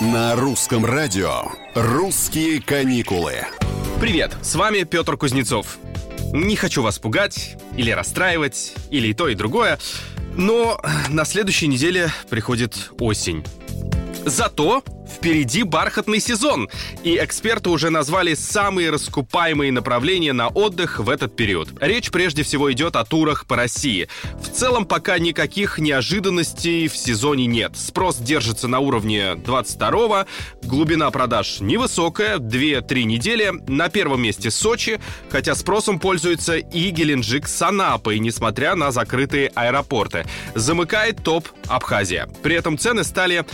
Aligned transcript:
На 0.00 0.34
русском 0.34 0.86
радио 0.86 1.42
«Русские 1.74 2.62
каникулы». 2.62 3.34
Привет, 4.00 4.34
с 4.40 4.54
вами 4.54 4.84
Петр 4.84 5.18
Кузнецов. 5.18 5.76
Не 6.32 6.56
хочу 6.56 6.82
вас 6.82 6.98
пугать 6.98 7.58
или 7.76 7.90
расстраивать, 7.90 8.72
или 8.90 9.08
и 9.08 9.12
то, 9.12 9.28
и 9.28 9.34
другое, 9.34 9.78
но 10.34 10.80
на 11.10 11.26
следующей 11.26 11.66
неделе 11.66 12.10
приходит 12.30 12.92
осень. 12.98 13.44
Зато 14.24 14.82
Впереди 15.14 15.62
бархатный 15.62 16.20
сезон, 16.20 16.68
и 17.02 17.16
эксперты 17.16 17.70
уже 17.70 17.90
назвали 17.90 18.34
самые 18.34 18.90
раскупаемые 18.90 19.72
направления 19.72 20.32
на 20.32 20.48
отдых 20.48 20.98
в 20.98 21.10
этот 21.10 21.36
период. 21.36 21.68
Речь 21.80 22.10
прежде 22.10 22.42
всего 22.42 22.72
идет 22.72 22.96
о 22.96 23.04
турах 23.04 23.46
по 23.46 23.56
России. 23.56 24.08
В 24.40 24.48
целом 24.48 24.86
пока 24.86 25.18
никаких 25.18 25.78
неожиданностей 25.78 26.88
в 26.88 26.96
сезоне 26.96 27.46
нет. 27.46 27.76
Спрос 27.76 28.16
держится 28.16 28.68
на 28.68 28.78
уровне 28.78 29.32
22-го, 29.34 30.26
глубина 30.62 31.10
продаж 31.10 31.60
невысокая, 31.60 32.38
2-3 32.38 33.02
недели. 33.04 33.52
На 33.68 33.88
первом 33.88 34.22
месте 34.22 34.50
Сочи, 34.50 35.00
хотя 35.30 35.54
спросом 35.54 35.98
пользуется 35.98 36.56
и 36.56 36.90
Геленджик 36.90 37.46
с 37.48 37.62
Анапой, 37.62 38.18
несмотря 38.18 38.74
на 38.74 38.90
закрытые 38.90 39.50
аэропорты. 39.54 40.26
Замыкает 40.54 41.22
топ 41.22 41.48
Абхазия. 41.68 42.28
При 42.42 42.54
этом 42.54 42.78
цены 42.78 43.04
стали, 43.04 43.44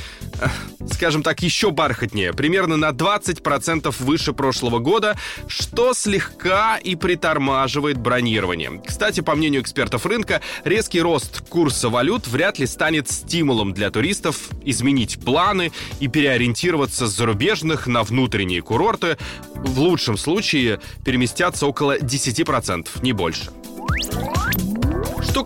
скажем 0.90 1.22
так, 1.22 1.42
еще 1.42 1.70
бархатнее, 1.70 2.32
примерно 2.32 2.76
на 2.76 2.90
20% 2.90 3.94
выше 4.00 4.32
прошлого 4.32 4.78
года, 4.78 5.16
что 5.46 5.94
слегка 5.94 6.78
и 6.78 6.96
притормаживает 6.96 7.98
бронирование. 7.98 8.80
Кстати, 8.84 9.20
по 9.20 9.34
мнению 9.34 9.62
экспертов 9.62 10.06
рынка, 10.06 10.40
резкий 10.64 11.00
рост 11.00 11.48
курса 11.48 11.88
валют 11.88 12.26
вряд 12.26 12.58
ли 12.58 12.66
станет 12.66 13.10
стимулом 13.10 13.72
для 13.72 13.90
туристов 13.90 14.48
изменить 14.64 15.18
планы 15.18 15.72
и 16.00 16.08
переориентироваться 16.08 17.06
с 17.06 17.16
зарубежных 17.16 17.86
на 17.86 18.02
внутренние 18.02 18.62
курорты. 18.62 19.16
В 19.54 19.78
лучшем 19.78 20.16
случае 20.16 20.80
переместятся 21.04 21.66
около 21.66 21.98
10%, 21.98 22.88
не 23.02 23.12
больше. 23.12 23.50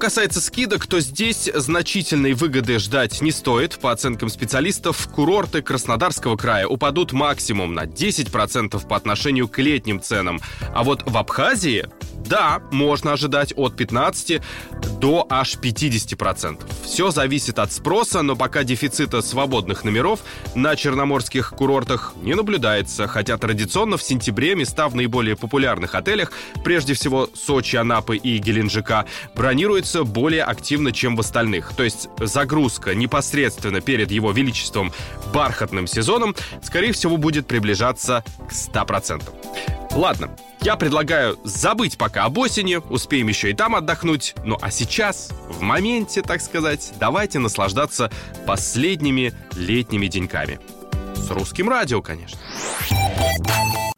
Касается 0.00 0.40
скидок, 0.40 0.86
то 0.86 0.98
здесь 0.98 1.50
значительной 1.54 2.32
выгоды 2.32 2.78
ждать 2.78 3.20
не 3.20 3.30
стоит. 3.30 3.78
По 3.78 3.92
оценкам 3.92 4.30
специалистов, 4.30 5.06
курорты 5.08 5.60
Краснодарского 5.60 6.38
края 6.38 6.66
упадут 6.66 7.12
максимум 7.12 7.74
на 7.74 7.84
10% 7.84 8.88
по 8.88 8.96
отношению 8.96 9.46
к 9.46 9.58
летним 9.58 10.00
ценам. 10.00 10.40
А 10.74 10.84
вот 10.84 11.02
в 11.04 11.14
Абхазии 11.18 11.86
да, 12.26 12.62
можно 12.70 13.12
ожидать 13.12 13.52
от 13.56 13.76
15 13.76 14.40
до 15.00 15.26
аж 15.28 15.56
50%. 15.56 16.60
Все 16.84 17.10
зависит 17.10 17.58
от 17.58 17.72
спроса, 17.72 18.22
но 18.22 18.36
пока 18.36 18.64
дефицита 18.64 19.22
свободных 19.22 19.84
номеров 19.84 20.20
на 20.54 20.76
черноморских 20.76 21.50
курортах 21.50 22.12
не 22.22 22.34
наблюдается, 22.34 23.08
хотя 23.08 23.38
традиционно 23.38 23.96
в 23.96 24.02
сентябре 24.02 24.54
места 24.54 24.88
в 24.88 24.94
наиболее 24.94 25.36
популярных 25.36 25.94
отелях, 25.94 26.32
прежде 26.62 26.94
всего 26.94 27.28
Сочи, 27.34 27.76
Анапы 27.76 28.16
и 28.16 28.38
Геленджика, 28.38 29.06
бронируются 29.34 30.04
более 30.04 30.44
активно, 30.44 30.92
чем 30.92 31.16
в 31.16 31.20
остальных. 31.20 31.72
То 31.74 31.82
есть 31.82 32.08
загрузка 32.18 32.94
непосредственно 32.94 33.80
перед 33.80 34.10
его 34.10 34.32
величеством 34.32 34.92
бархатным 35.32 35.86
сезоном, 35.86 36.34
скорее 36.62 36.92
всего, 36.92 37.16
будет 37.16 37.46
приближаться 37.46 38.22
к 38.48 38.52
100%. 38.52 39.79
Ладно, 39.92 40.30
я 40.60 40.76
предлагаю 40.76 41.38
забыть 41.42 41.98
пока 41.98 42.24
об 42.24 42.38
осени, 42.38 42.76
успеем 42.76 43.28
еще 43.28 43.50
и 43.50 43.54
там 43.54 43.74
отдохнуть. 43.74 44.34
Ну 44.44 44.56
а 44.60 44.70
сейчас, 44.70 45.30
в 45.48 45.62
моменте, 45.62 46.22
так 46.22 46.40
сказать, 46.40 46.92
давайте 47.00 47.38
наслаждаться 47.38 48.10
последними 48.46 49.32
летними 49.56 50.06
деньками. 50.06 50.60
С 51.16 51.30
русским 51.30 51.68
радио, 51.68 52.02
конечно. 52.02 52.38